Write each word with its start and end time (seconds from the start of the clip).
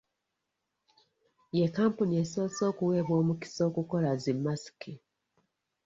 Ye 1.57 1.65
kampuni 1.77 2.13
esoose 2.23 2.61
okuweebwa 2.71 3.15
omukisa 3.21 3.61
okukola 3.69 4.09
zi 4.21 4.33
masiki. 4.43 4.93